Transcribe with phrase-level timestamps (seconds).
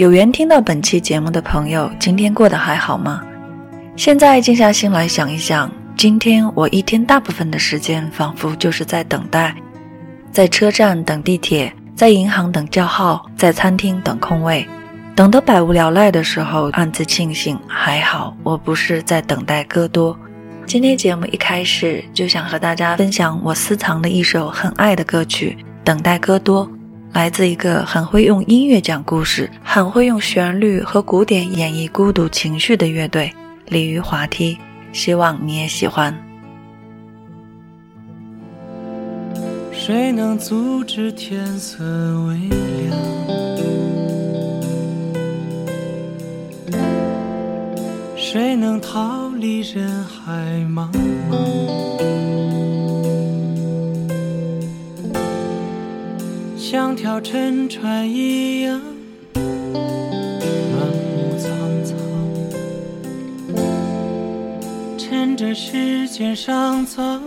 [0.00, 3.20] 有缘听到本期节目的朋友，今天过得还好吗？
[3.96, 9.54] 现在静下心来想一想，今天我一天大部分的时间，仿佛就是在等待，
[10.32, 14.66] 在车站等地铁，在银行等叫号，在餐厅等空位，
[15.14, 20.18] 等得百无聊赖的时候，暗自庆幸还好我不是在等待戈多。
[20.64, 26.66] 今天节目一开始就想和大家分享我私藏的一首很爱的歌曲《等待戈多》，
[27.12, 33.32] 来自一个很会用音乐讲故事、很会用旋律和古典演绎孤独情绪的乐队——
[33.66, 34.56] 鲤鱼滑梯。
[34.92, 36.16] 希望你也喜欢。
[39.72, 41.84] 谁能阻止天色
[42.26, 42.96] 微亮？
[48.16, 49.20] 谁能逃？
[49.40, 50.32] 离人海
[50.70, 50.90] 茫
[51.30, 51.99] 茫，
[56.70, 58.80] 像条沉船一样
[59.34, 61.50] 满目苍
[61.84, 61.98] 苍，
[64.96, 67.20] 趁着时间尚早，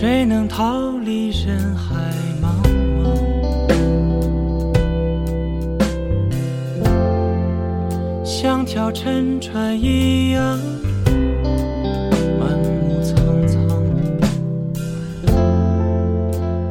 [0.00, 1.94] 谁能逃离人海
[2.40, 2.48] 茫
[6.82, 8.24] 茫？
[8.24, 10.58] 像条沉船一样
[12.38, 12.48] 满
[12.88, 13.14] 目苍
[13.46, 13.60] 苍。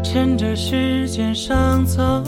[0.03, 2.23] 趁着时间尚早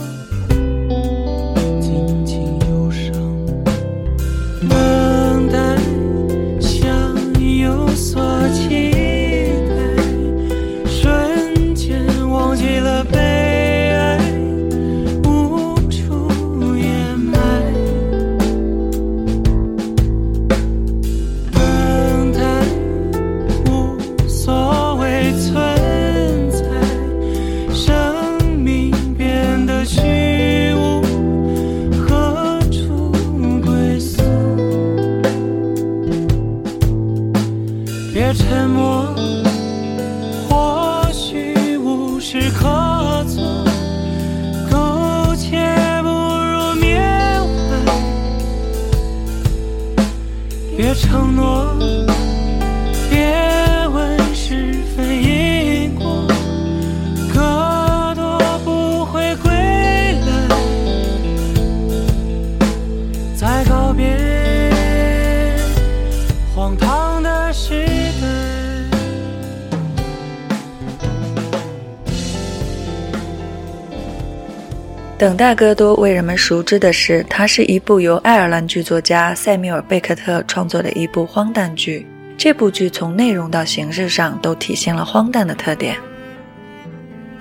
[75.22, 82.04] 等待戈多为人们熟知的是，它是一部由爱尔兰剧作家塞缪尔·贝克特创作的一部荒诞剧。
[82.36, 85.96] 这部剧从内容到形式上都体现了荒诞的特点。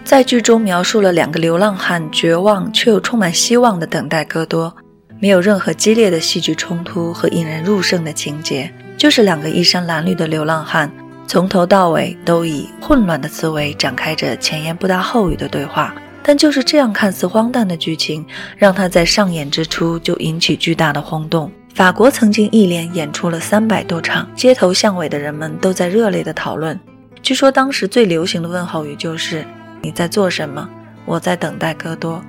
[0.06, 4.72] 在剧中描述了两个流浪汉绝望却又充满希望的等待戈多，
[5.20, 10.88] 没有任何激烈的戏剧冲突和引人入胜的情节，就是两个衣衫褴褛的流浪汉
[11.26, 15.92] 从头到尾都以混乱的思维展开着前言不搭后语的对话。
[16.24, 18.26] 但就是这样看似荒诞的剧情，
[18.58, 21.52] 让他在上演之初就引起巨大的轰动。
[21.74, 26.80] 法国曾经一连演出了三百多场，街头巷尾的人们都在热烈的讨论。
[27.22, 29.46] 据说当时最流行的问候语就是。
[29.84, 30.70] 你在做什么？
[31.06, 32.24] 我在等待戈多。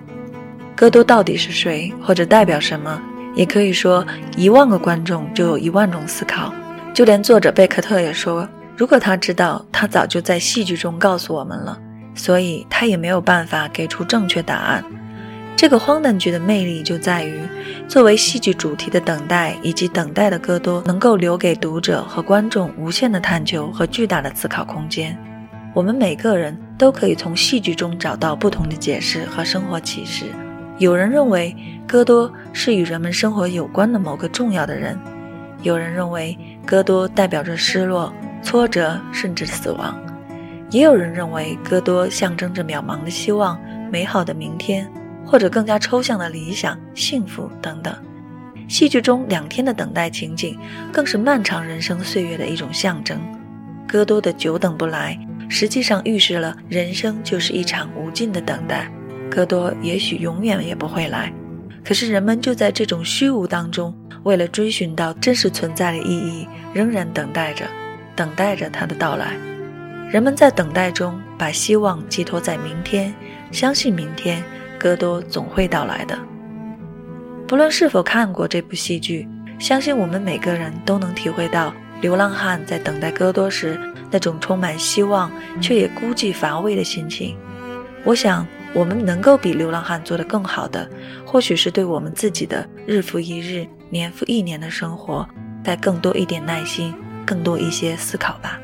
[0.75, 2.99] 戈多到底是谁，或者代表什么？
[3.35, 4.03] 也可以说，
[4.39, 6.51] 一万个观众就有一万种思考。
[6.95, 11.79] 就连作者贝克特也说，如果他知道，他早就在戏剧中告诉我们了。
[12.15, 14.85] 所以他也没有办法给出正确答案。
[15.57, 17.41] 这个荒诞剧的魅力就在于，
[17.87, 25.17] 作为戏剧主题的等待以及等待的戈多，能够留给读者和观众无限的探究和巨大的思考空间。
[25.73, 30.27] 我们每个人都可以从戏剧中找到不同的解释和生活启示。
[30.79, 31.55] 有人认为
[31.87, 34.99] 戈多是与人们生活有关的某个重要的人，
[35.63, 36.37] 有人认为
[36.67, 38.13] 戈多代表着失落、
[38.43, 39.97] 挫折甚至死亡，
[40.73, 43.61] 也有人认为戈多象征着渺茫的希望、
[43.93, 44.91] 美好的明天，
[45.25, 47.95] 或者更加抽象的理想、幸福等等。
[48.69, 50.59] 戏剧中两天的等待情景，
[50.91, 53.21] 更是漫长人生岁月的一种象征。
[53.87, 55.17] 戈多的久等不来。
[55.49, 58.91] 实际上预示了人生就是一场无尽的等待，
[59.31, 61.31] 戈多也许永远也不会来，
[61.85, 67.67] 可是人们就在这种虚无当中，为了追寻到真实存在的意义，仍然等待着，
[68.17, 69.37] 等待着他的到来。
[70.13, 73.15] 人们在等待中把希望寄托在明天，
[73.51, 74.45] 相信明天
[74.79, 76.19] 戈多总会到来的。
[77.49, 79.27] 不论是否看过这部戏剧，
[79.59, 81.73] 相信我们每个人都能体会到
[82.03, 83.81] 流浪汉在等待戈多时。
[84.11, 85.33] 那种充满希望
[85.63, 87.35] 却也孤寂乏味的心情，
[88.05, 90.87] 我想我们能够比流浪汉做得更好的，
[91.25, 95.27] 或许是对我们自己的日复一日、年复一年的生活，
[95.65, 96.95] 带更多一点耐心，
[97.25, 98.61] 更多一些思考吧。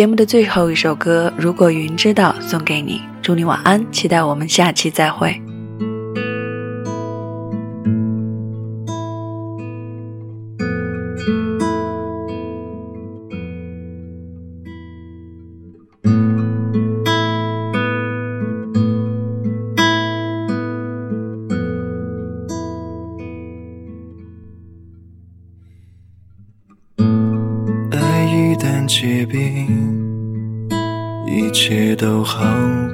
[0.00, 5.49] 节目的最后一首歌《如果云知道》送给你，祝你晚安，期待我们下期再会。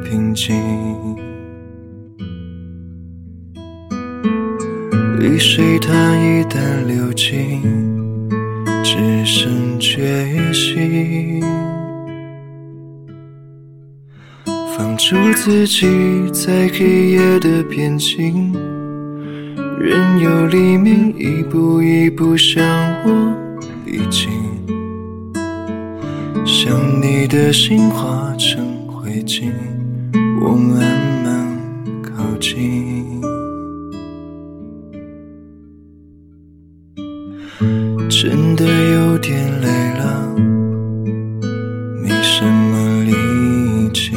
[0.09, 0.55] 平静。
[5.19, 7.61] 雨水它一旦流尽，
[8.85, 11.43] 只剩决心。
[14.77, 15.89] 放逐自己
[16.33, 18.53] 在黑夜的边境，
[19.81, 22.65] 任由黎明一步一步向
[23.05, 23.35] 我
[23.85, 24.31] 逼近。
[26.45, 26.73] 想
[27.03, 29.51] 你的心化成灰烬，
[30.49, 30.79] 我慢
[31.25, 31.59] 慢
[32.05, 33.21] 靠近。
[38.09, 39.67] 真的有点累
[39.99, 40.33] 了，
[42.01, 43.13] 没什么力
[43.93, 44.15] 气，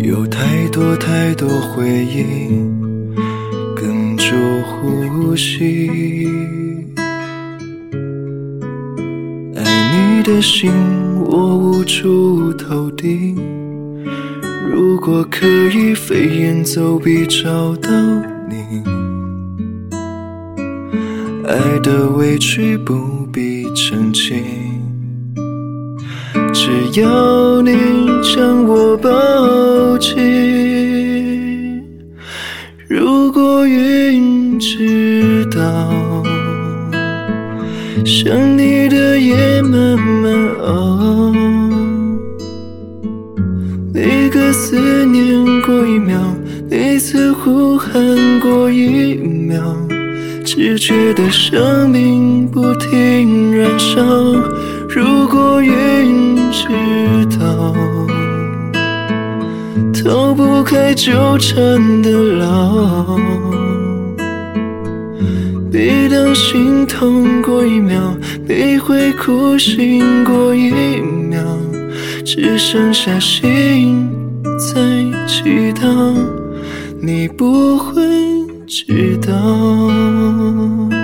[0.00, 2.50] 有太多太多回忆
[3.76, 6.26] 哽住呼吸。
[9.54, 10.72] 爱你的心
[11.30, 13.34] 我无处投递，
[14.66, 17.90] 如果可以飞檐走壁找到
[18.48, 18.82] 你，
[21.46, 24.42] 爱的委屈不必澄清，
[26.54, 27.72] 只要你
[28.22, 30.16] 将我抱紧。
[32.88, 36.37] 如果云知道。
[38.08, 41.30] 想你的夜慢慢熬，
[43.92, 46.18] 每个思念过一秒，
[46.70, 47.92] 每次呼喊
[48.40, 49.60] 过一秒，
[50.42, 54.00] 只觉得生命不停燃烧。
[54.88, 56.66] 如果云知
[57.38, 57.74] 道，
[59.92, 63.67] 逃不开纠缠的牢。
[65.78, 68.12] 每当心痛过一秒，
[68.48, 71.40] 你会哭醒过一秒，
[72.24, 74.10] 只剩下心
[74.58, 74.74] 在
[75.28, 76.16] 祈祷，
[77.00, 78.02] 你不会
[78.66, 80.97] 知道。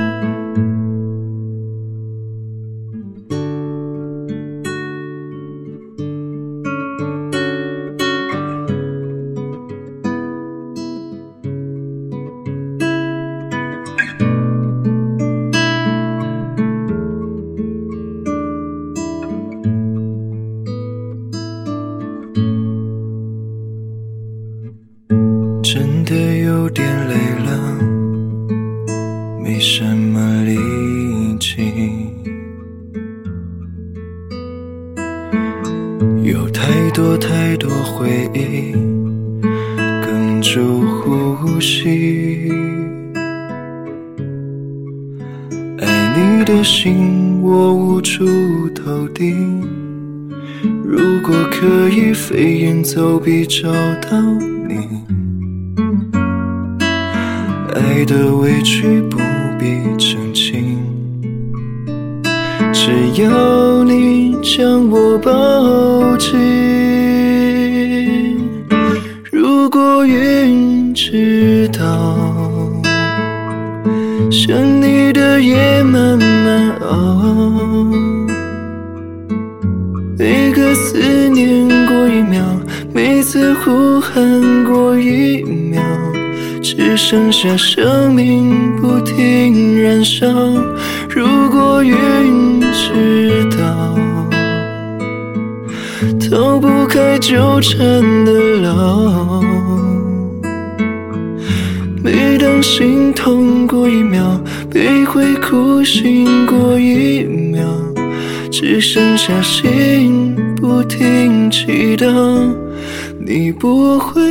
[46.75, 48.25] 心我无处
[48.75, 49.33] 投递，
[50.85, 53.71] 如果可以飞檐走壁找
[54.03, 54.21] 到
[54.69, 54.75] 你。
[57.77, 59.19] 爱的委屈不
[59.57, 59.67] 必
[59.97, 60.83] 澄清，
[62.73, 66.37] 只要你将我抱紧。
[69.31, 72.64] 如果云知道，
[74.31, 77.89] 想你的夜慢慢熬，
[80.19, 82.43] 每个思念过一秒，
[82.93, 85.83] 每次呼喊过一秒。
[86.63, 90.27] 只剩下生命不停燃烧。
[91.09, 93.99] 如果云知道，
[96.19, 97.79] 逃不开纠缠
[98.25, 99.94] 的牢。
[102.15, 104.41] 每当心痛过一秒，
[104.71, 107.67] 悲会哭醒过一秒，
[108.53, 112.07] 只剩下心不停祈祷，
[113.19, 114.23] 你不会。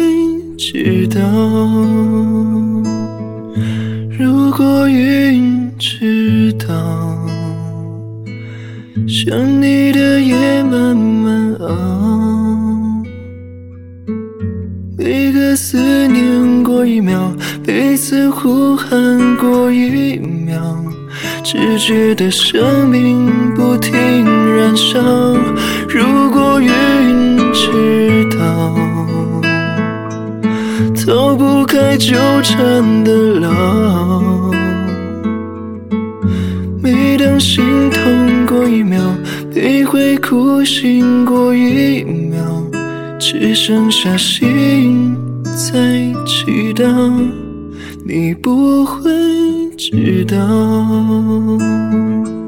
[0.55, 1.19] 知道，
[4.17, 6.73] 如果云知道，
[9.05, 13.03] 想你的夜慢慢熬，
[14.97, 17.33] 每个思念过一秒，
[17.65, 20.61] 彼此呼喊过一秒，
[21.43, 24.99] 只觉得生命不停燃烧。
[25.89, 28.75] 如果云知道。
[31.05, 34.21] 逃不开纠缠的牢，
[36.81, 39.01] 每当心痛过一秒，
[39.53, 42.41] 悲会哭醒过一秒，
[43.19, 45.73] 只剩下心在
[46.25, 46.85] 祈祷，
[48.05, 49.09] 你不会
[49.77, 52.42] 知道。